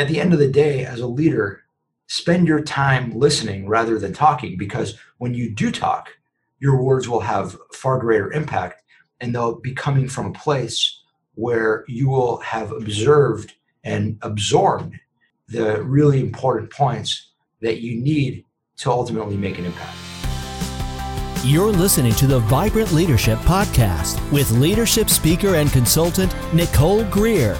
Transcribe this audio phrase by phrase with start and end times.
[0.00, 1.62] at the end of the day, as a leader,
[2.06, 6.08] spend your time listening rather than talking because when you do talk,
[6.58, 8.82] your words will have far greater impact
[9.20, 11.02] and they'll be coming from a place
[11.34, 13.52] where you will have observed
[13.84, 14.96] and absorbed
[15.48, 18.46] the really important points that you need
[18.78, 19.96] to ultimately make an impact.
[21.44, 27.58] You're listening to the Vibrant Leadership Podcast with leadership speaker and consultant Nicole Greer.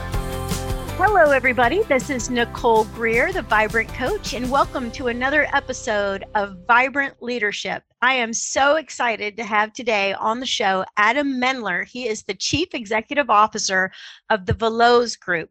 [1.02, 1.82] Hello, everybody.
[1.84, 7.82] This is Nicole Greer, the Vibrant Coach, and welcome to another episode of Vibrant Leadership.
[8.02, 11.88] I am so excited to have today on the show Adam Mendler.
[11.88, 13.90] He is the Chief Executive Officer
[14.28, 15.48] of the Veloz Group.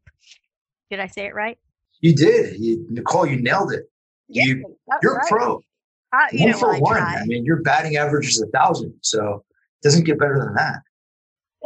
[0.91, 1.57] Did I say it right?
[2.01, 2.59] You did.
[2.59, 3.89] You, Nicole, you nailed it.
[4.27, 5.27] You, you're right.
[5.27, 5.55] pro.
[6.13, 7.01] Uh, one know, for well, one.
[7.01, 9.43] I, I mean, your batting average is a thousand, so
[9.81, 10.83] it doesn't get better than that.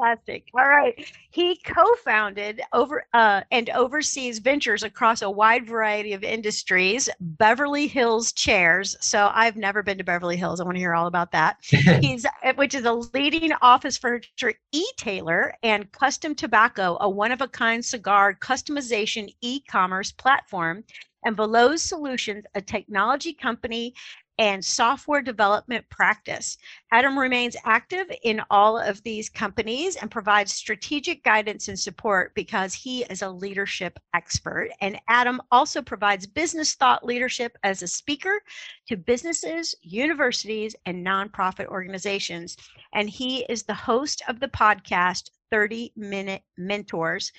[0.03, 0.49] Fantastic.
[0.53, 1.09] All right.
[1.31, 7.09] He co-founded over uh, and oversees ventures across a wide variety of industries.
[7.19, 8.95] Beverly Hills Chairs.
[8.99, 10.59] So I've never been to Beverly Hills.
[10.59, 11.57] I want to hear all about that.
[11.61, 18.35] He's uh, which is a leading office furniture e-tailer and Custom Tobacco, a one-of-a-kind cigar
[18.35, 20.83] customization e-commerce platform
[21.25, 23.93] and Veloz Solutions, a technology company
[24.39, 26.57] and software development practice.
[26.91, 32.73] Adam remains active in all of these companies and provides strategic guidance and support because
[32.73, 34.69] he is a leadership expert.
[34.81, 38.41] And Adam also provides business thought leadership as a speaker
[38.87, 42.57] to businesses, universities, and nonprofit organizations.
[42.93, 47.31] And he is the host of the podcast 30 Minute Mentors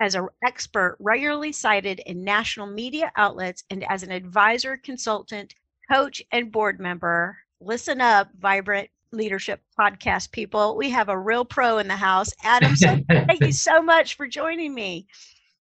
[0.00, 5.54] as an expert regularly cited in national media outlets and as an advisor consultant
[5.90, 7.38] coach and board member.
[7.60, 10.76] Listen up, Vibrant Leadership Podcast people.
[10.76, 12.30] We have a real pro in the house.
[12.44, 15.06] Adam, so thank you so much for joining me.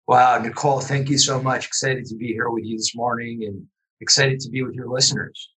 [0.07, 1.67] Wow, Nicole, thank you so much.
[1.67, 3.63] Excited to be here with you this morning and
[4.01, 5.51] excited to be with your listeners.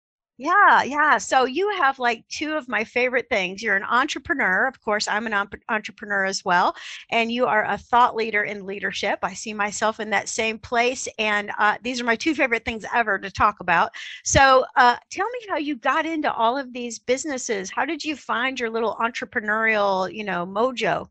[0.41, 1.17] Yeah, yeah.
[1.17, 3.61] So you have like two of my favorite things.
[3.61, 4.67] You're an entrepreneur.
[4.67, 5.33] Of course, I'm an
[5.67, 6.77] entrepreneur as well.
[7.11, 9.19] And you are a thought leader in leadership.
[9.21, 11.09] I see myself in that same place.
[11.19, 13.91] And uh, these are my two favorite things ever to talk about.
[14.23, 17.69] So uh, tell me how you got into all of these businesses.
[17.69, 21.09] How did you find your little entrepreneurial, you know, mojo?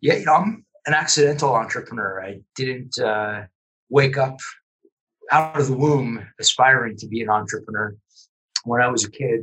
[0.00, 2.22] Yeah, you know, I'm an accidental entrepreneur.
[2.22, 3.42] I didn't uh,
[3.90, 4.38] wake up
[5.32, 7.96] out of the womb aspiring to be an entrepreneur
[8.64, 9.40] when I was a kid,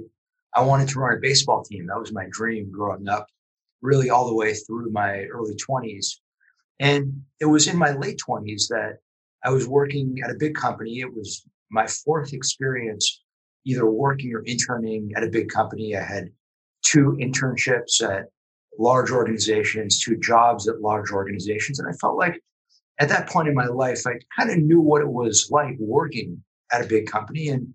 [0.55, 1.87] I wanted to run a baseball team.
[1.87, 3.27] That was my dream growing up,
[3.81, 6.15] really all the way through my early 20s.
[6.79, 8.97] And it was in my late 20s that
[9.43, 10.99] I was working at a big company.
[10.99, 13.23] It was my fourth experience
[13.65, 15.95] either working or interning at a big company.
[15.95, 16.29] I had
[16.83, 18.27] two internships at
[18.79, 21.79] large organizations, two jobs at large organizations.
[21.79, 22.41] And I felt like
[22.99, 26.43] at that point in my life, I kind of knew what it was like working
[26.71, 27.49] at a big company.
[27.49, 27.73] And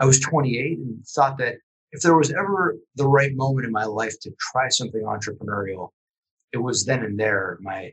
[0.00, 1.56] I was 28 and thought that
[1.92, 5.90] if there was ever the right moment in my life to try something entrepreneurial,
[6.52, 7.58] it was then and there.
[7.60, 7.92] My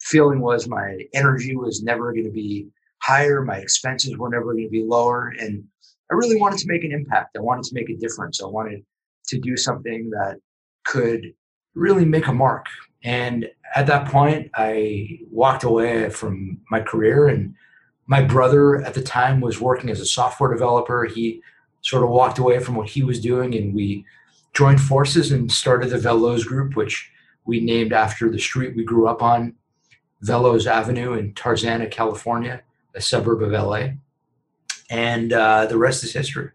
[0.00, 2.68] feeling was my energy was never going to be
[3.02, 5.34] higher, my expenses were never going to be lower.
[5.38, 5.64] And
[6.10, 7.36] I really wanted to make an impact.
[7.36, 8.42] I wanted to make a difference.
[8.42, 8.84] I wanted
[9.28, 10.38] to do something that
[10.84, 11.34] could
[11.74, 12.66] really make a mark.
[13.02, 17.54] And at that point, I walked away from my career and
[18.06, 21.04] my brother at the time was working as a software developer.
[21.04, 21.42] He
[21.82, 24.04] sort of walked away from what he was doing and we
[24.52, 27.10] joined forces and started the Veloz Group, which
[27.44, 29.54] we named after the street we grew up on,
[30.24, 32.62] Veloz Avenue in Tarzana, California,
[32.94, 33.88] a suburb of LA.
[34.90, 36.50] And uh, the rest is history.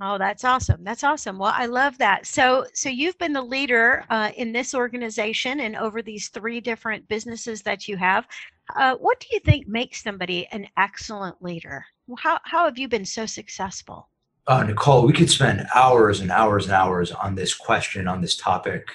[0.00, 0.84] Oh, that's awesome.
[0.84, 1.38] That's awesome.
[1.38, 2.26] Well, I love that.
[2.26, 7.08] So, so you've been the leader uh, in this organization and over these three different
[7.08, 8.26] businesses that you have.
[8.74, 11.84] Uh, what do you think makes somebody an excellent leader?
[12.18, 14.08] How, how have you been so successful?
[14.46, 18.36] Uh, Nicole, we could spend hours and hours and hours on this question, on this
[18.36, 18.88] topic.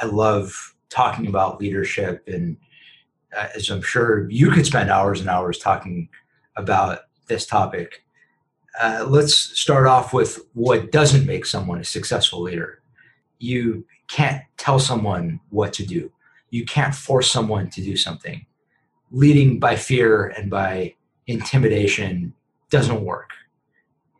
[0.00, 2.56] I love talking about leadership, and
[3.36, 6.08] uh, as I'm sure you could spend hours and hours talking
[6.56, 8.04] about this topic.
[8.80, 12.80] Uh, let's start off with what doesn't make someone a successful leader.
[13.38, 16.10] You can't tell someone what to do.
[16.50, 18.46] You can't force someone to do something
[19.14, 20.92] leading by fear and by
[21.28, 22.34] intimidation
[22.68, 23.30] doesn't work.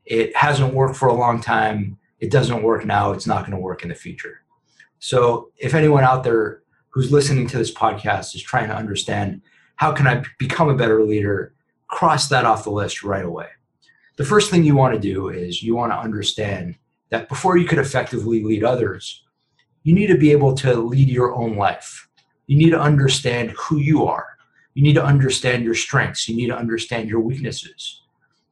[0.06, 1.99] It hasn't worked for a long time.
[2.20, 3.11] It doesn't work now.
[3.11, 4.43] It's not going to work in the future.
[5.00, 9.43] So, if anyone out there who's listening to this podcast is trying to understand
[9.75, 11.55] how can I become a better leader,
[11.88, 13.49] cross that off the list right away.
[14.17, 17.67] The first thing you want to do is you want to understand that before you
[17.67, 19.25] could effectively lead others,
[19.82, 22.08] you need to be able to lead your own life.
[22.47, 24.33] You need to understand who you are
[24.75, 26.29] You need to understand your strengths.
[26.29, 28.03] You need to understand your weaknesses.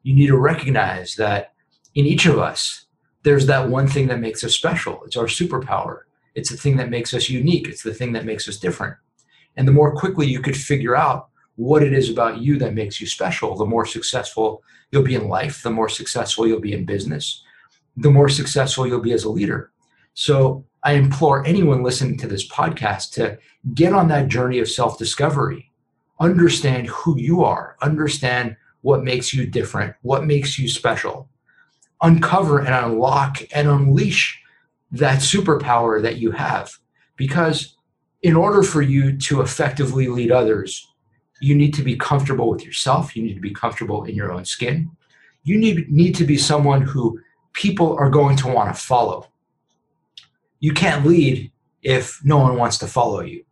[0.02, 1.52] You need to recognize that
[1.94, 2.86] in each of us,
[3.22, 5.02] there's that one thing that makes us special.
[5.04, 6.02] It's our superpower.
[6.34, 7.68] It's the thing that makes us unique.
[7.68, 8.96] It's the thing that makes us different.
[9.56, 13.00] And the more quickly you could figure out what it is about you that makes
[13.00, 16.84] you special, the more successful you'll be in life, the more successful you'll be in
[16.84, 17.44] business,
[17.96, 19.70] the more successful you'll be as a leader.
[20.14, 23.38] So I implore anyone listening to this podcast to
[23.74, 25.70] get on that journey of self discovery.
[26.22, 31.28] Understand who you are, understand what makes you different, what makes you special.
[32.00, 34.40] Uncover and unlock and unleash
[34.92, 36.70] that superpower that you have.
[37.16, 37.76] Because
[38.22, 40.86] in order for you to effectively lead others,
[41.40, 43.16] you need to be comfortable with yourself.
[43.16, 44.92] You need to be comfortable in your own skin.
[45.42, 47.20] You need, need to be someone who
[47.52, 49.26] people are going to want to follow.
[50.60, 51.50] You can't lead
[51.82, 53.44] if no one wants to follow you.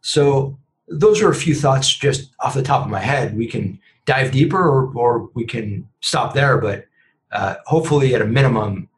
[0.00, 0.58] So,
[0.90, 3.36] those are a few thoughts just off the top of my head.
[3.36, 6.86] We can dive deeper or, or we can stop there, but
[7.30, 8.88] uh, hopefully, at a minimum,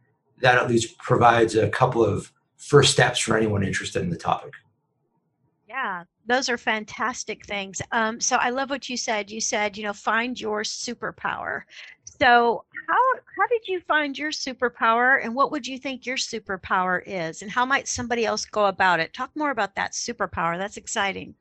[0.41, 4.53] that at least provides a couple of first steps for anyone interested in the topic.
[5.69, 7.81] Yeah, those are fantastic things.
[7.93, 9.31] Um, so I love what you said.
[9.31, 11.63] You said, you know, find your superpower.
[12.05, 17.03] So how how did you find your superpower, and what would you think your superpower
[17.07, 19.13] is, and how might somebody else go about it?
[19.13, 20.59] Talk more about that superpower.
[20.59, 21.35] That's exciting.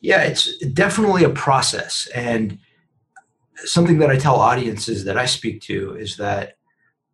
[0.00, 2.58] Yeah, it's definitely a process, and
[3.56, 6.56] something that I tell audiences that I speak to is that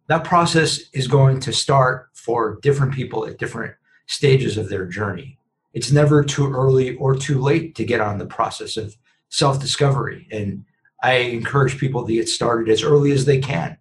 [0.08, 3.74] that process is going to start for different people at different
[4.06, 5.38] stages of their journey.
[5.74, 8.96] It's never too early or too late to get on the process of
[9.28, 10.26] self discovery.
[10.32, 10.64] And
[11.02, 13.76] I encourage people to get started as early as they can.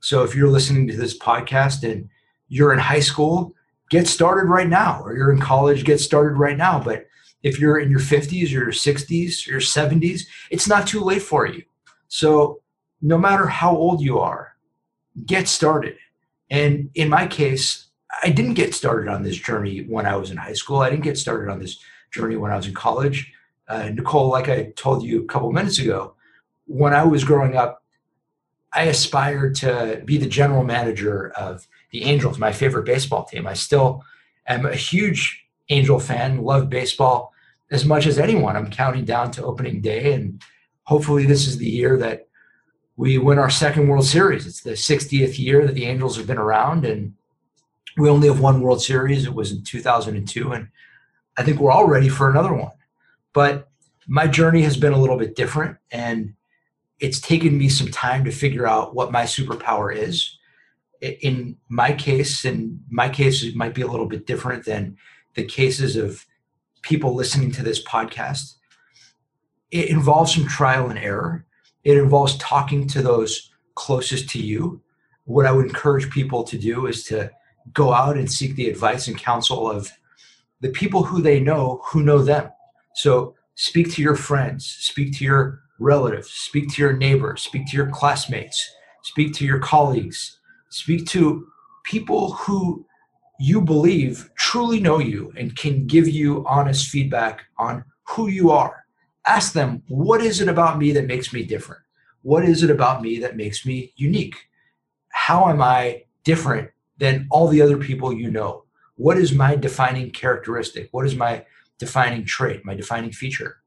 [0.00, 2.08] So if you're listening to this podcast and
[2.48, 3.54] you're in high school,
[3.90, 6.80] get started right now, or you're in college, get started right now.
[6.80, 7.06] But
[7.42, 11.22] if you're in your 50s, or your 60s, or your 70s, it's not too late
[11.22, 11.62] for you.
[12.08, 12.60] So
[13.00, 14.56] no matter how old you are,
[15.24, 15.96] get started.
[16.50, 17.86] And in my case,
[18.22, 20.80] I didn't get started on this journey when I was in high school.
[20.80, 21.78] I didn't get started on this
[22.10, 23.32] journey when I was in college.
[23.68, 26.14] Uh, Nicole, like I told you a couple minutes ago,
[26.66, 27.82] when I was growing up,
[28.72, 33.46] I aspired to be the general manager of the Angels, my favorite baseball team.
[33.46, 34.04] I still
[34.46, 37.32] am a huge Angel fan, love baseball
[37.70, 38.56] as much as anyone.
[38.56, 40.42] I'm counting down to opening day and
[40.88, 42.28] hopefully this is the year that
[42.96, 44.46] we win our second World Series.
[44.46, 47.14] It's the 60th year that the Angels have been around, and
[47.96, 49.24] we only have one World Series.
[49.24, 50.68] It was in 2002, and
[51.36, 52.72] I think we're all ready for another one.
[53.32, 53.68] But
[54.08, 56.34] my journey has been a little bit different, and
[56.98, 60.38] it's taken me some time to figure out what my superpower is.
[61.00, 64.96] In my case, in my case, it might be a little bit different than
[65.38, 66.26] the cases of
[66.82, 68.58] people listening to this podcast
[69.70, 71.44] it involves some trial and error.
[71.84, 74.80] It involves talking to those closest to you.
[75.24, 77.30] What I would encourage people to do is to
[77.72, 79.90] go out and seek the advice and counsel of
[80.60, 82.50] the people who they know who know them.
[82.94, 87.76] So speak to your friends, speak to your relatives, speak to your neighbors, speak to
[87.76, 90.40] your classmates, speak to your colleagues,
[90.70, 91.46] speak to
[91.84, 92.86] people who
[93.38, 98.84] you believe truly know you and can give you honest feedback on who you are
[99.28, 101.82] ask them, what is it about me that makes me different?
[102.22, 104.36] What is it about me that makes me unique?
[105.10, 108.64] How am I different than all the other people you know?
[108.96, 110.88] What is my defining characteristic?
[110.90, 111.44] What is my
[111.78, 113.58] defining trait, my defining feature?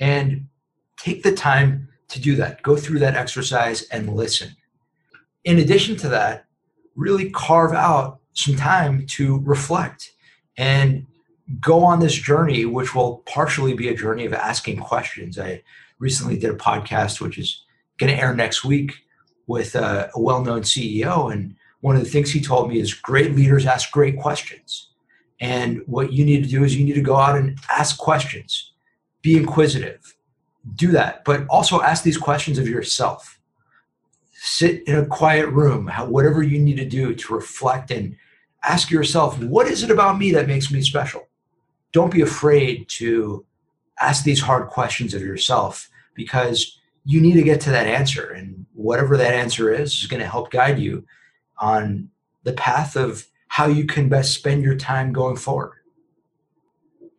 [0.00, 0.48] And
[0.96, 2.62] take the time to do that.
[2.62, 4.56] Go through that exercise and listen.
[5.44, 6.46] In addition to that,
[6.96, 10.12] really carve out some time to reflect
[10.56, 11.06] and
[11.60, 15.38] go on this journey, which will partially be a journey of asking questions.
[15.38, 15.62] I
[15.98, 17.64] recently did a podcast, which is
[17.98, 18.92] going to air next week
[19.46, 21.32] with uh, a, a well known CEO.
[21.32, 24.90] And one of the things he told me is great leaders ask great questions.
[25.40, 28.72] And what you need to do is you need to go out and ask questions,
[29.22, 30.16] be inquisitive,
[30.76, 33.40] do that, but also ask these questions of yourself.
[34.44, 38.16] Sit in a quiet room, whatever you need to do to reflect and
[38.64, 41.28] ask yourself, what is it about me that makes me special?
[41.92, 43.44] don't be afraid to
[44.00, 48.30] ask these hard questions of yourself because you need to get to that answer.
[48.30, 51.04] And whatever that answer is, is going to help guide you
[51.58, 52.10] on
[52.42, 55.78] the path of how you can best spend your time going forward.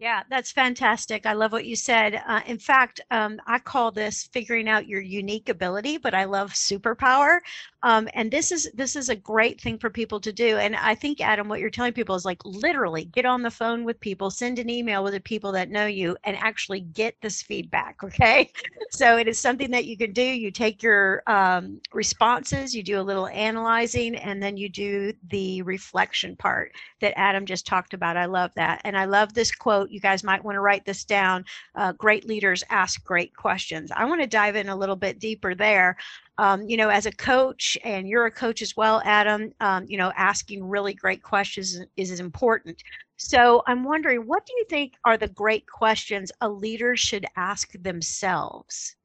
[0.03, 1.25] Yeah, that's fantastic.
[1.25, 2.21] I love what you said.
[2.27, 6.51] Uh, in fact, um, I call this figuring out your unique ability, but I love
[6.51, 7.39] superpower.
[7.83, 10.57] Um, and this is this is a great thing for people to do.
[10.57, 13.83] And I think, Adam, what you're telling people is like literally get on the phone
[13.83, 17.41] with people, send an email with the people that know you, and actually get this
[17.41, 17.97] feedback.
[18.13, 18.51] Okay,
[18.91, 20.21] so it is something that you can do.
[20.23, 25.61] You take your um, responses, you do a little analyzing, and then you do the
[25.63, 26.71] reflection part
[27.01, 28.17] that Adam just talked about.
[28.17, 31.03] I love that, and I love this quote you guys might want to write this
[31.03, 31.43] down.
[31.75, 33.91] Uh, great leaders ask great questions.
[33.91, 35.97] I want to dive in a little bit deeper there.
[36.39, 39.97] Um, you know, as a coach, and you're a coach as well, Adam, um, you
[39.97, 42.81] know, asking really great questions is, is important.
[43.17, 47.71] So I'm wondering, what do you think are the great questions a leader should ask
[47.83, 48.95] themselves?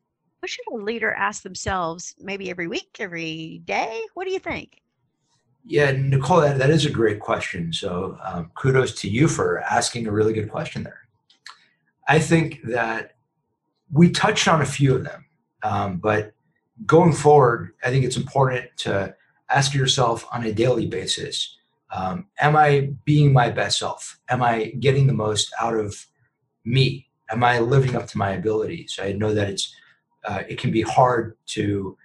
[0.41, 4.01] What should a leader ask themselves maybe every week, every day?
[4.15, 4.81] What do you think?
[5.65, 7.73] Yeah, Nicole, that, that is a great question.
[7.73, 11.01] So um, kudos to you for asking a really good question there.
[12.09, 13.17] I think that
[13.93, 15.27] we touched on a few of them,
[15.63, 16.33] um, but
[16.87, 19.15] going forward, I think it's important to
[19.51, 21.57] ask yourself on a daily basis
[21.91, 24.19] um, Am I being my best self?
[24.29, 26.07] Am I getting the most out of
[26.65, 27.07] me?
[27.31, 28.99] Am I living up to my abilities?
[29.03, 29.75] I know that it's
[30.25, 31.97] uh, it can be hard to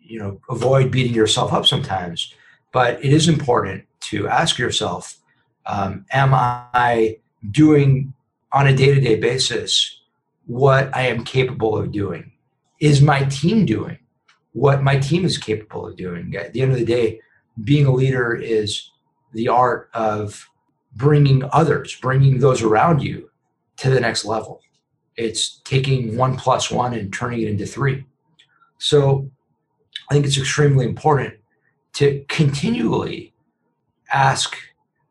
[0.00, 2.34] you know avoid beating yourself up sometimes
[2.72, 5.18] but it is important to ask yourself
[5.66, 7.18] um, Am I
[7.50, 8.12] doing
[8.52, 10.00] on a day to day basis
[10.46, 12.32] what I am capable of doing?
[12.80, 13.98] Is my team doing
[14.52, 16.34] what my team is capable of doing?
[16.36, 17.20] At the end of the day,
[17.64, 18.90] being a leader is
[19.32, 20.48] the art of
[20.94, 23.30] bringing others, bringing those around you
[23.78, 24.60] to the next level.
[25.16, 28.06] It's taking one plus one and turning it into three.
[28.78, 29.30] So
[30.10, 31.34] I think it's extremely important
[31.94, 33.34] to continually
[34.12, 34.56] ask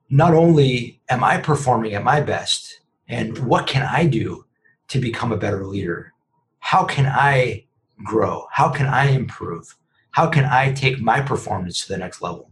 [0.10, 4.45] not only am I performing at my best and what can I do
[4.89, 6.13] to become a better leader?
[6.60, 7.65] How can I
[8.03, 8.48] grow?
[8.51, 9.75] How can I improve?
[10.12, 12.51] How can I take my performance to the next level?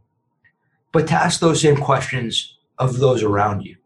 [0.92, 3.78] But to ask those same questions of those around you.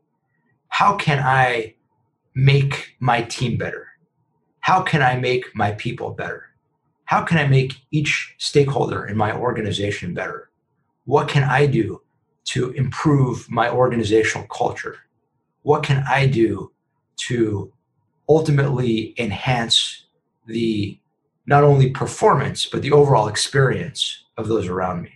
[0.70, 1.76] How can I
[2.36, 3.88] make my team better?
[4.62, 6.54] How can I make my people better?
[7.14, 10.50] how can I make each stakeholder in my organization better?
[11.06, 12.02] What can I do
[12.46, 14.98] to improve my organizational culture?
[15.62, 16.72] What can I do
[17.28, 17.72] to
[18.28, 20.06] ultimately enhance
[20.48, 20.98] the
[21.46, 25.12] not only performance, but the overall experience of those around me?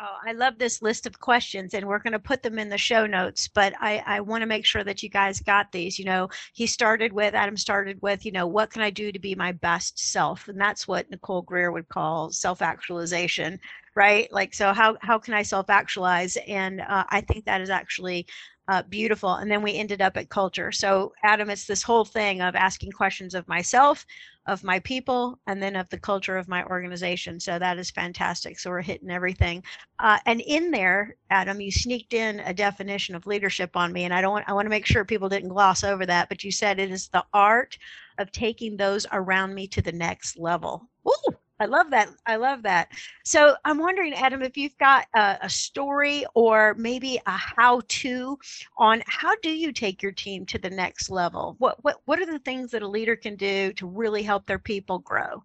[0.00, 2.76] Oh, I love this list of questions, and we're going to put them in the
[2.76, 3.48] show notes.
[3.48, 5.98] But I, I want to make sure that you guys got these.
[5.98, 9.18] You know, he started with, Adam started with, you know, what can I do to
[9.18, 10.48] be my best self?
[10.48, 13.58] And that's what Nicole Greer would call self actualization,
[13.94, 14.32] right?
[14.32, 16.36] Like, so how, how can I self actualize?
[16.48, 18.26] And uh, I think that is actually
[18.68, 19.34] uh, beautiful.
[19.34, 20.72] And then we ended up at culture.
[20.72, 24.06] So, Adam, it's this whole thing of asking questions of myself,
[24.46, 27.38] of my people, and then of the culture of my organization.
[27.38, 28.58] So, that is fantastic.
[28.58, 29.62] So, we're hitting everything.
[29.98, 34.04] Uh, and in there, Adam, you sneaked in a definition of leadership on me.
[34.04, 36.42] And I don't want, I want to make sure people didn't gloss over that, but
[36.42, 37.76] you said it is the art
[38.18, 40.88] of taking those around me to the next level.
[41.06, 42.08] Ooh, I love that.
[42.26, 42.88] I love that.
[43.24, 48.38] So I'm wondering, Adam, if you've got a, a, story or maybe a how-to
[48.76, 51.54] on how do you take your team to the next level?
[51.58, 54.58] What what what are the things that a leader can do to really help their
[54.58, 55.44] people grow?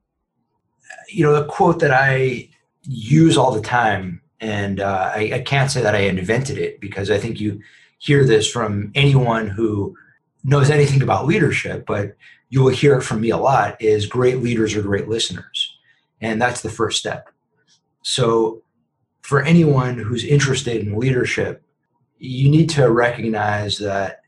[1.09, 2.49] You know, the quote that I
[2.81, 7.11] use all the time, and uh, I, I can't say that I invented it because
[7.11, 7.61] I think you
[7.99, 9.95] hear this from anyone who
[10.43, 12.15] knows anything about leadership, but
[12.49, 13.79] you will hear it from me a lot.
[13.79, 15.75] Is great leaders are great listeners
[16.21, 17.29] and that's the first step.
[18.03, 18.63] So,
[19.21, 21.63] for anyone who's interested in leadership,
[22.17, 24.21] you need to recognize that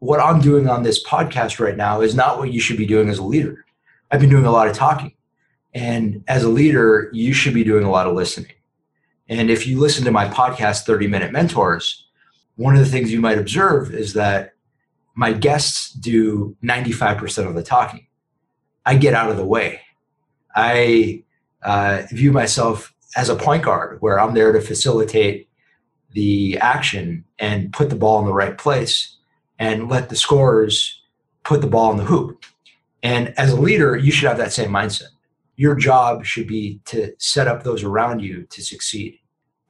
[0.00, 3.08] what I'm doing on this podcast right now is not what you should be doing
[3.08, 3.64] as a leader.
[4.10, 5.14] I've been doing a lot of talking.
[5.74, 8.52] And as a leader, you should be doing a lot of listening.
[9.28, 12.06] And if you listen to my podcast, 30 Minute Mentors,
[12.56, 14.54] one of the things you might observe is that
[15.14, 18.06] my guests do 95% of the talking.
[18.86, 19.80] I get out of the way.
[20.54, 21.24] I
[21.62, 25.48] uh, view myself as a point guard where I'm there to facilitate
[26.12, 29.16] the action and put the ball in the right place
[29.58, 31.02] and let the scorers
[31.44, 32.44] put the ball in the hoop.
[33.02, 35.08] And as a leader, you should have that same mindset.
[35.56, 39.18] Your job should be to set up those around you to succeed,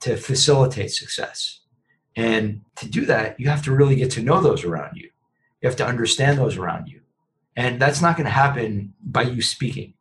[0.00, 1.61] to facilitate success.
[2.16, 5.11] And to do that, you have to really get to know those around you.
[5.62, 7.00] You have to understand those around you.
[7.57, 9.95] And that's not going to happen by you speaking.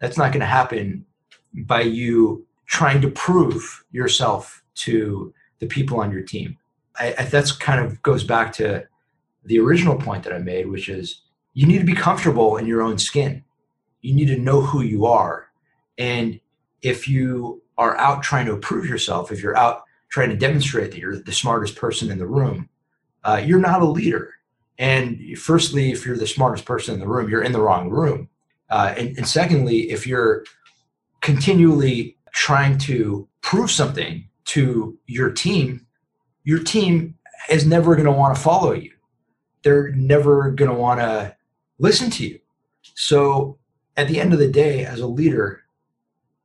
[0.00, 1.06] That's not going to happen
[1.54, 6.56] by you trying to prove yourself to the people on your team.
[6.98, 8.86] I, I, that's kind of goes back to
[9.44, 11.22] the original point that I made, which is
[11.54, 13.44] you need to be comfortable in your own skin.
[14.00, 15.48] You need to know who you are.
[15.98, 16.40] And
[16.80, 20.98] if you are out trying to prove yourself, if you're out trying to demonstrate that
[20.98, 22.68] you're the smartest person in the room,
[23.24, 24.34] uh, you're not a leader.
[24.78, 28.28] And firstly, if you're the smartest person in the room, you're in the wrong room.
[28.68, 30.44] Uh, and, and secondly, if you're
[31.22, 35.86] continually trying to prove something to your team,
[36.44, 37.14] your team
[37.48, 38.90] is never going to want to follow you.
[39.62, 41.34] They're never going to want to
[41.78, 42.38] listen to you.
[42.94, 43.58] So
[43.96, 45.62] at the end of the day, as a leader,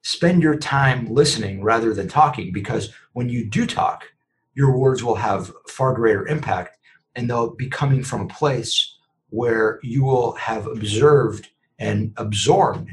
[0.03, 4.05] spend your time listening rather than talking because when you do talk,
[4.53, 6.77] your words will have far greater impact
[7.15, 8.96] and they'll be coming from a place
[9.29, 12.91] where you will have observed and absorbed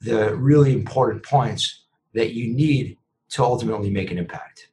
[0.00, 2.96] the really important points that you need
[3.30, 4.68] to ultimately make an impact.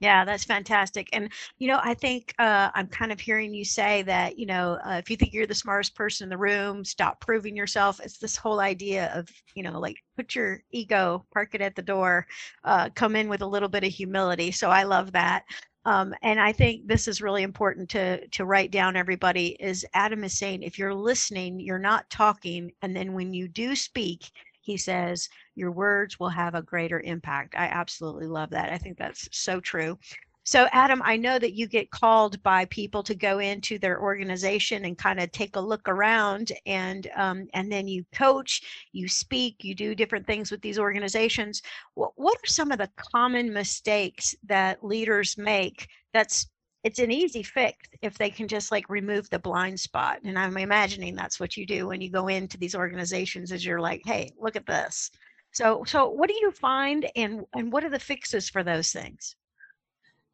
[0.00, 1.10] Yeah, that's fantastic.
[1.12, 4.78] And, you know, I think uh, I'm kind of hearing you say that, you know,
[4.82, 8.00] uh, if you think you're the smartest person in the room, stop proving yourself.
[8.02, 11.82] It's this whole idea of, you know, like put your ego, park it at the
[11.82, 12.26] door,
[12.64, 14.50] uh, come in with a little bit of humility.
[14.50, 15.44] So I love that.
[15.84, 18.96] Um, and I think this is really important to to write down.
[18.96, 23.48] Everybody is Adam is saying if you're listening, you're not talking, and then when you
[23.48, 27.54] do speak, he says your words will have a greater impact.
[27.56, 28.72] I absolutely love that.
[28.72, 29.98] I think that's so true.
[30.44, 34.84] So, Adam, I know that you get called by people to go into their organization
[34.84, 38.62] and kind of take a look around, and um, and then you coach,
[38.92, 41.62] you speak, you do different things with these organizations.
[41.94, 45.86] What, what are some of the common mistakes that leaders make?
[46.14, 46.48] That's
[46.82, 50.56] it's an easy fix if they can just like remove the blind spot and i'm
[50.56, 54.32] imagining that's what you do when you go into these organizations is you're like hey
[54.38, 55.10] look at this.
[55.52, 59.36] So so what do you find and and what are the fixes for those things?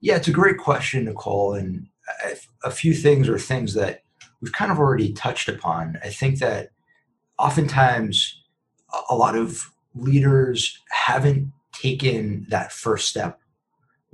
[0.01, 1.89] Yeah it's a great question nicole and
[2.65, 4.03] a few things are things that
[4.41, 5.99] we've kind of already touched upon.
[6.05, 6.71] I think that
[7.39, 8.43] oftentimes
[9.11, 13.41] a lot of leaders haven't taken that first step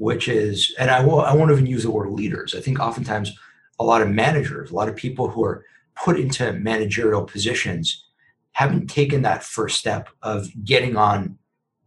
[0.03, 2.57] which is, and I won't, I won't even use the word leaders.
[2.57, 3.39] I think oftentimes
[3.79, 8.05] a lot of managers, a lot of people who are put into managerial positions
[8.51, 11.39] haven't taken that first step of getting on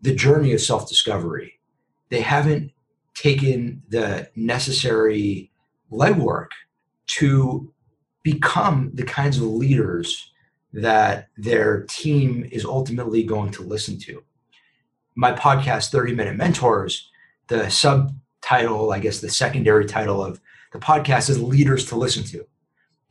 [0.01, 1.59] the journey of self discovery.
[2.07, 2.71] They haven't
[3.15, 5.51] taken the necessary
[5.91, 6.51] legwork
[7.17, 7.73] to
[8.23, 10.31] become the kinds of leaders
[10.71, 14.23] that their team is ultimately going to listen to.
[15.15, 17.11] My podcast, 30 Minute Mentors,
[17.47, 20.41] the subtitle, I guess the secondary title of
[20.73, 22.45] the podcast is Leaders to Listen to.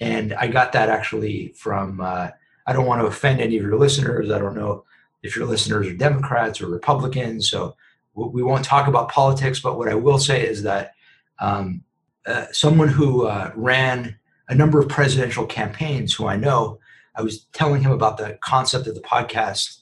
[0.01, 2.31] And I got that actually from, uh,
[2.67, 4.31] I don't want to offend any of your listeners.
[4.31, 4.85] I don't know
[5.23, 7.49] if your listeners are Democrats or Republicans.
[7.49, 7.77] So
[8.15, 10.93] we won't talk about politics, but what I will say is that
[11.41, 11.83] um,
[12.27, 14.19] uh, someone who uh, ran
[14.49, 16.79] a number of presidential campaigns, who I know,
[17.17, 19.79] I was telling him about the concept of the podcast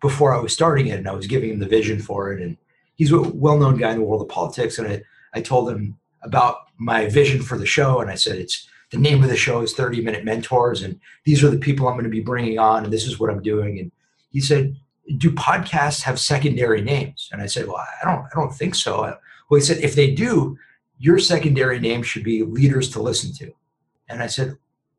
[0.00, 2.40] before I was starting it, and I was giving him the vision for it.
[2.40, 2.56] And
[2.98, 6.66] he's a well-known guy in the world of politics, and I, I told him about
[6.76, 9.72] my vision for the show, and I said it's the name of the show is
[9.72, 12.92] 30 Minute Mentors, and these are the people I'm going to be bringing on, and
[12.92, 13.78] this is what I'm doing.
[13.78, 13.92] And
[14.30, 14.76] he said,
[15.16, 19.00] "Do podcasts have secondary names?" And I said, "Well, I don't, I don't think so."
[19.48, 20.58] Well, he said, "If they do,
[20.98, 23.52] your secondary name should be Leaders to Listen to."
[24.08, 24.56] And I said,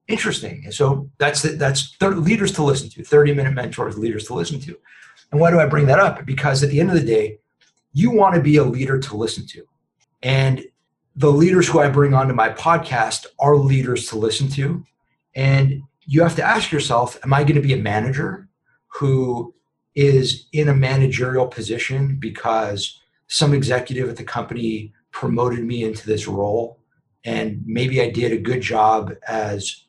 [0.08, 4.28] "Interesting." And so that's the, that's th- Leaders to Listen to, 30 Minute Mentors, Leaders
[4.28, 4.78] to Listen to.
[5.32, 6.26] And why do I bring that up?
[6.26, 7.40] Because at the end of the day,
[7.94, 9.64] you want to be a leader to listen to.
[10.22, 10.64] And
[11.16, 14.84] the leaders who I bring onto my podcast are leaders to listen to.
[15.36, 18.48] And you have to ask yourself, am I going to be a manager
[18.88, 19.54] who
[19.96, 26.28] is in a managerial position because some executive at the company promoted me into this
[26.28, 26.80] role
[27.26, 29.86] and maybe I did a good job as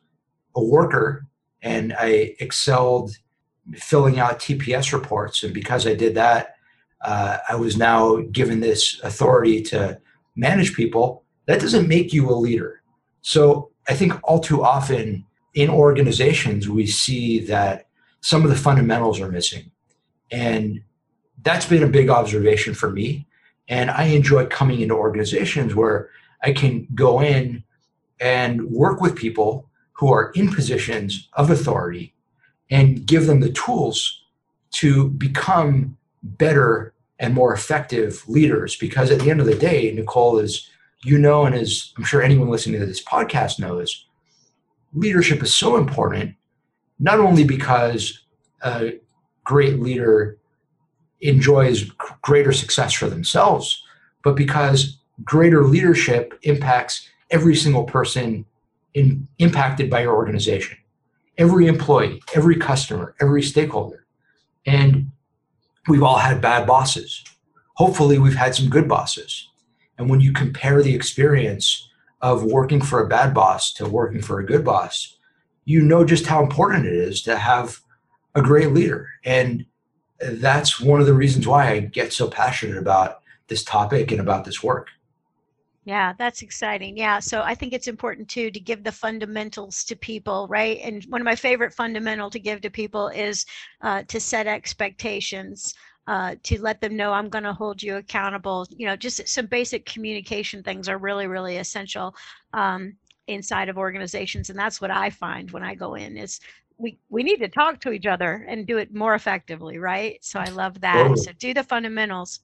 [0.56, 1.26] a worker
[1.62, 3.12] and I excelled
[3.74, 6.56] filling out TPS reports and because I did that
[7.02, 10.00] uh, I was now given this authority to
[10.36, 12.82] manage people, that doesn't make you a leader.
[13.22, 17.88] So I think all too often in organizations, we see that
[18.20, 19.70] some of the fundamentals are missing.
[20.30, 20.82] And
[21.42, 23.26] that's been a big observation for me.
[23.68, 26.10] And I enjoy coming into organizations where
[26.42, 27.64] I can go in
[28.20, 32.14] and work with people who are in positions of authority
[32.70, 34.24] and give them the tools
[34.72, 40.38] to become better and more effective leaders because at the end of the day nicole
[40.38, 40.68] is
[41.04, 44.06] you know and as i'm sure anyone listening to this podcast knows
[44.92, 46.34] leadership is so important
[46.98, 48.24] not only because
[48.62, 48.98] a
[49.44, 50.36] great leader
[51.20, 51.84] enjoys
[52.22, 53.82] greater success for themselves
[54.22, 58.44] but because greater leadership impacts every single person
[58.94, 60.76] in, impacted by your organization.
[61.38, 64.04] Every employee, every customer, every stakeholder.
[64.66, 65.10] And
[65.90, 67.24] we've all had bad bosses.
[67.74, 69.48] Hopefully, we've had some good bosses.
[69.98, 71.88] And when you compare the experience
[72.22, 75.16] of working for a bad boss to working for a good boss,
[75.64, 77.80] you know just how important it is to have
[78.34, 79.08] a great leader.
[79.24, 79.66] And
[80.20, 84.44] that's one of the reasons why I get so passionate about this topic and about
[84.44, 84.88] this work.
[85.90, 86.96] Yeah, that's exciting.
[86.96, 87.18] Yeah.
[87.18, 90.78] So I think it's important too to give the fundamentals to people, right?
[90.84, 93.44] And one of my favorite fundamental to give to people is
[93.80, 95.74] uh, to set expectations.
[96.06, 98.68] Uh, to let them know I'm going to hold you accountable.
[98.70, 102.14] You know, just some basic communication things are really, really essential
[102.52, 106.38] um, inside of organizations, and that's what I find when I go in is
[106.78, 110.24] we we need to talk to each other and do it more effectively, right?
[110.24, 111.10] So I love that.
[111.10, 111.14] Oh.
[111.16, 112.40] So do the fundamentals.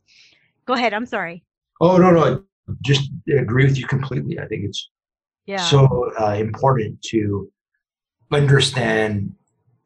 [0.65, 0.93] Go ahead.
[0.93, 1.45] I'm sorry.
[1.81, 2.45] Oh no no,
[2.83, 4.39] just agree with you completely.
[4.39, 4.91] I think it's
[5.47, 5.59] yeah.
[5.59, 7.51] so uh, important to
[8.33, 9.35] understand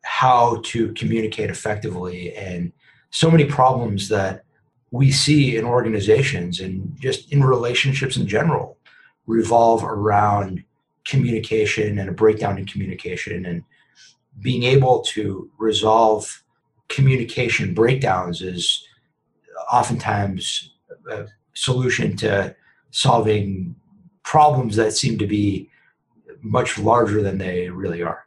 [0.02, 2.72] how to communicate effectively and
[3.10, 4.44] so many problems that
[4.90, 8.78] we see in organizations and just in relationships in general
[9.26, 10.64] revolve around
[11.04, 13.62] communication and a breakdown in communication and
[14.40, 16.42] being able to resolve
[16.88, 18.86] communication breakdowns is
[19.72, 20.72] oftentimes
[21.10, 22.54] a solution to
[22.90, 23.74] solving
[24.22, 25.70] problems that seem to be
[26.42, 28.26] much larger than they really are.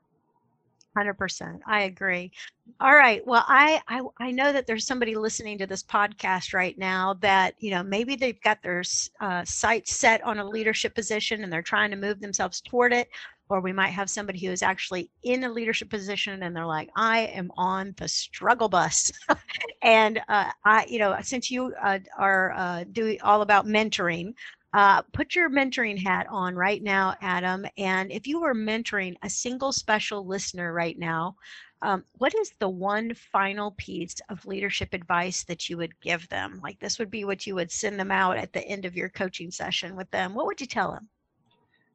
[0.97, 2.31] 100% i agree.
[2.79, 3.25] All right.
[3.25, 7.55] Well I, I i know that there's somebody listening to this podcast right now that
[7.59, 8.83] you know maybe they've got their
[9.19, 13.09] uh, sights set on a leadership position and they're trying to move themselves toward it
[13.49, 16.89] or we might have somebody who is actually in a leadership position and they're like
[16.95, 19.11] i am on the struggle bus
[19.83, 24.33] and uh, i you know since you uh, are uh, doing all about mentoring
[24.73, 27.63] uh, put your mentoring hat on right now, Adam.
[27.77, 31.35] And if you were mentoring a single special listener right now,
[31.83, 36.59] um, what is the one final piece of leadership advice that you would give them?
[36.63, 39.09] Like this would be what you would send them out at the end of your
[39.09, 40.33] coaching session with them.
[40.33, 41.09] What would you tell them?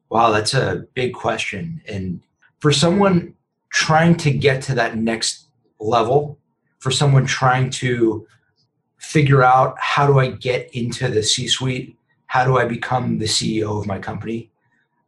[0.09, 1.81] Wow, that's a big question.
[1.87, 2.21] And
[2.59, 3.35] for someone
[3.71, 5.47] trying to get to that next
[5.79, 6.37] level,
[6.79, 8.25] for someone trying to
[8.97, 11.95] figure out how do I get into the C suite
[12.29, 14.51] how do I become the CEO of my company?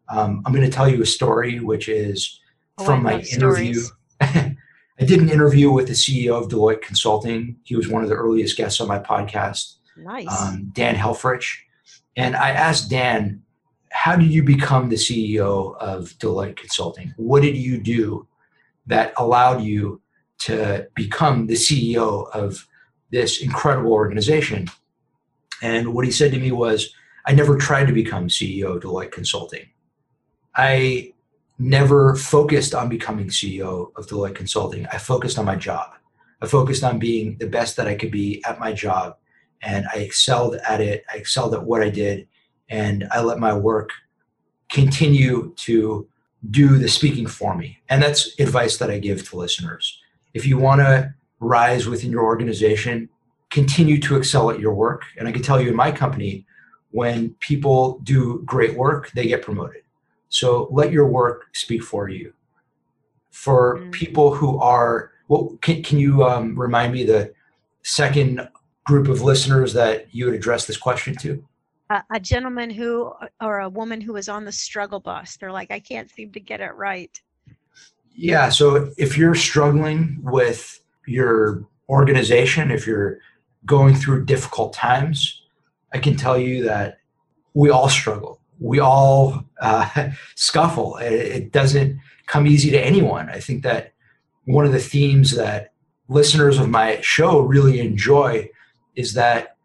[0.09, 2.39] Um, I'm going to tell you a story, which is
[2.79, 3.79] oh, from my interview.
[4.21, 4.55] I
[4.97, 7.57] did an interview with the CEO of Deloitte Consulting.
[7.63, 9.75] He was one of the earliest guests on my podcast.
[9.95, 10.27] Nice.
[10.41, 11.57] Um, Dan Helfrich.
[12.17, 13.43] And I asked Dan,
[13.91, 17.13] how did you become the CEO of Deloitte Consulting?
[17.17, 18.27] What did you do
[18.87, 20.01] that allowed you
[20.39, 22.67] to become the CEO of
[23.11, 24.69] this incredible organization?
[25.61, 26.93] And what he said to me was,
[27.25, 29.67] I never tried to become CEO of Deloitte Consulting.
[30.55, 31.13] I
[31.59, 34.87] never focused on becoming CEO of Deloitte Consulting.
[34.87, 35.91] I focused on my job.
[36.41, 39.17] I focused on being the best that I could be at my job.
[39.61, 41.03] And I excelled at it.
[41.13, 42.27] I excelled at what I did.
[42.71, 43.91] And I let my work
[44.71, 46.07] continue to
[46.49, 47.77] do the speaking for me.
[47.89, 49.99] And that's advice that I give to listeners.
[50.33, 53.09] If you want to rise within your organization,
[53.49, 55.03] continue to excel at your work.
[55.17, 56.45] And I can tell you in my company,
[56.91, 59.83] when people do great work, they get promoted.
[60.29, 62.33] So let your work speak for you.
[63.31, 63.91] For mm.
[63.91, 67.33] people who are, well, can, can you um, remind me the
[67.83, 68.47] second
[68.85, 71.43] group of listeners that you would address this question to?
[72.09, 75.37] A gentleman who, or a woman who is on the struggle bus.
[75.37, 77.19] They're like, I can't seem to get it right.
[78.13, 78.49] Yeah.
[78.49, 83.19] So if you're struggling with your organization, if you're
[83.65, 85.41] going through difficult times,
[85.93, 86.99] I can tell you that
[87.53, 88.39] we all struggle.
[88.59, 90.97] We all uh, scuffle.
[90.97, 93.29] It doesn't come easy to anyone.
[93.29, 93.93] I think that
[94.45, 95.73] one of the themes that
[96.07, 98.49] listeners of my show really enjoy
[98.95, 99.57] is that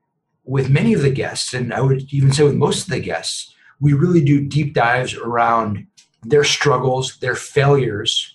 [0.46, 3.54] with many of the guests, and I would even say with most of the guests,
[3.80, 5.86] we really do deep dives around
[6.22, 8.34] their struggles, their failures,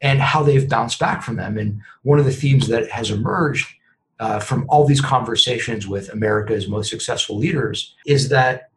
[0.00, 1.58] and how they've bounced back from them.
[1.58, 3.68] And one of the themes that has emerged
[4.18, 8.70] uh, from all these conversations with America's most successful leaders is that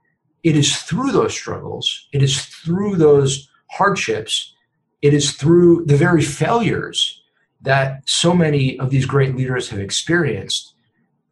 [0.43, 4.53] it is through those struggles, it is through those hardships,
[5.01, 7.21] it is through the very failures
[7.61, 10.75] that so many of these great leaders have experienced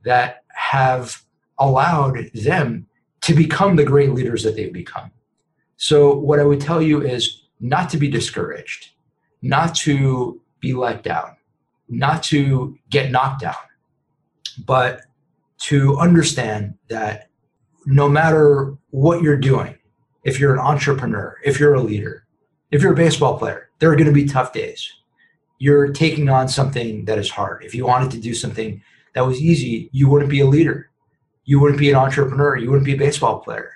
[0.04, 1.24] that have
[1.62, 2.88] allowed them
[3.21, 5.12] to become the great leaders that they've become.
[5.78, 8.89] So, what I would tell you is not to be discouraged,
[9.41, 11.38] not to be let down,
[11.88, 13.56] not to get knocked down,
[14.65, 15.02] but
[15.60, 17.30] to understand that
[17.86, 19.78] no matter what you're doing,
[20.24, 22.26] if you're an entrepreneur, if you're a leader,
[22.71, 24.91] if you're a baseball player, there are going to be tough days.
[25.58, 27.63] You're taking on something that is hard.
[27.63, 28.82] If you wanted to do something
[29.13, 30.90] that was easy, you wouldn't be a leader.
[31.52, 32.56] You wouldn't be an entrepreneur.
[32.56, 33.74] You wouldn't be a baseball player.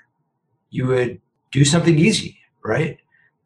[0.69, 1.19] You would
[1.51, 2.97] do something easy, right?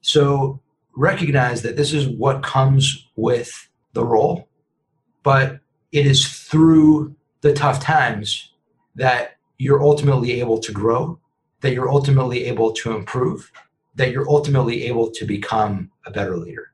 [0.02, 0.62] So
[0.96, 3.52] recognize that this is what comes with
[3.94, 4.48] the role,
[5.24, 5.62] but
[5.92, 8.54] it is through the tough times
[8.94, 11.20] that you're ultimately able to grow,
[11.62, 13.52] that you're ultimately able to improve,
[13.96, 16.72] that you're ultimately able to become a better leader.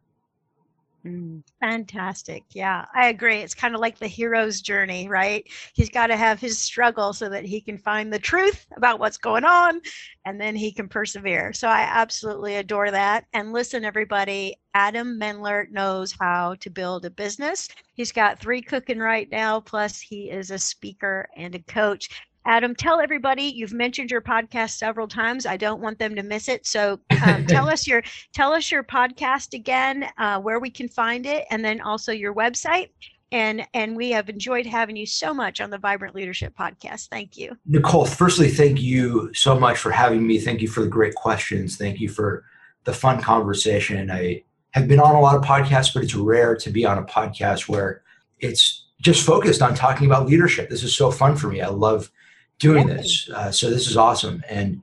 [1.05, 2.43] Mm, fantastic.
[2.51, 3.37] Yeah, I agree.
[3.37, 5.45] It's kind of like the hero's journey, right?
[5.75, 9.17] He's got to have his struggle so that he can find the truth about what's
[9.19, 9.81] going on
[10.25, 11.53] and then he can persevere.
[11.53, 13.25] So I absolutely adore that.
[13.33, 17.69] And listen, everybody, Adam Mendler knows how to build a business.
[17.93, 22.09] He's got three cooking right now, plus he is a speaker and a coach.
[22.45, 25.45] Adam, tell everybody you've mentioned your podcast several times.
[25.45, 26.67] I don't want them to miss it.
[26.67, 28.03] So um, tell us your
[28.33, 32.33] tell us your podcast again, uh, where we can find it, and then also your
[32.33, 32.89] website.
[33.31, 37.09] And and we have enjoyed having you so much on the Vibrant Leadership Podcast.
[37.09, 38.05] Thank you, Nicole.
[38.05, 40.39] Firstly, thank you so much for having me.
[40.39, 41.77] Thank you for the great questions.
[41.77, 42.45] Thank you for
[42.83, 44.11] the fun conversation.
[44.11, 47.03] I have been on a lot of podcasts, but it's rare to be on a
[47.03, 48.03] podcast where
[48.39, 50.69] it's just focused on talking about leadership.
[50.69, 51.61] This is so fun for me.
[51.61, 52.11] I love
[52.59, 53.29] doing this.
[53.29, 54.43] Uh, so this is awesome.
[54.49, 54.81] And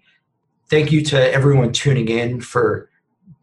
[0.68, 2.90] thank you to everyone tuning in for,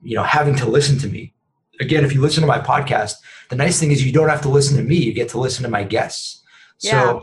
[0.01, 1.33] you know, having to listen to me.
[1.79, 3.15] Again, if you listen to my podcast,
[3.49, 4.95] the nice thing is you don't have to listen to me.
[4.95, 6.43] You get to listen to my guests.
[6.77, 7.19] So yeah.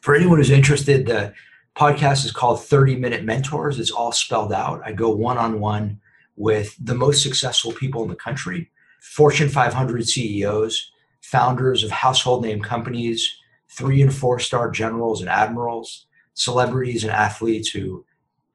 [0.00, 1.32] for anyone who's interested, the
[1.76, 3.78] podcast is called 30 Minute Mentors.
[3.78, 4.82] It's all spelled out.
[4.84, 6.00] I go one-on-one
[6.36, 12.60] with the most successful people in the country, Fortune 500 CEOs, founders of household name
[12.60, 13.36] companies,
[13.68, 18.04] three and four star generals and admirals, celebrities and athletes who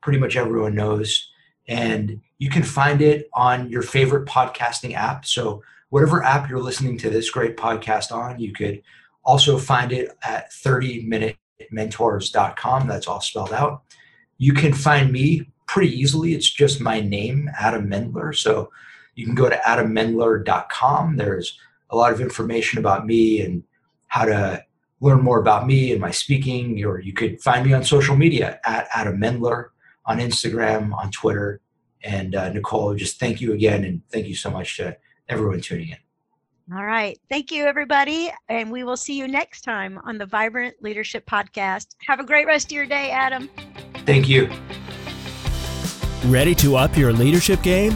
[0.02, 1.32] pretty much everyone knows.
[1.68, 5.26] And you can find it on your favorite podcasting app.
[5.26, 8.82] So, whatever app you're listening to this great podcast on, you could
[9.24, 12.88] also find it at 30minutementors.com.
[12.88, 13.84] That's all spelled out.
[14.38, 16.34] You can find me pretty easily.
[16.34, 18.36] It's just my name, Adam Mendler.
[18.36, 18.72] So,
[19.16, 21.18] you can go to adammendler.com.
[21.18, 21.58] There's
[21.90, 23.64] a lot of information about me and
[24.08, 24.64] how to
[25.02, 28.60] learn more about me and my speaking, or you could find me on social media
[28.66, 29.70] at Adam Mendler
[30.06, 31.62] on Instagram, on Twitter.
[32.04, 33.84] And uh, Nicole, just thank you again.
[33.84, 35.98] And thank you so much to everyone tuning in.
[36.76, 37.20] All right.
[37.30, 38.32] Thank you, everybody.
[38.50, 41.96] And we will see you next time on the Vibrant Leadership Podcast.
[42.08, 43.50] Have a great rest of your day, Adam.
[44.06, 44.50] Thank you.
[46.26, 47.96] Ready to up your leadership game?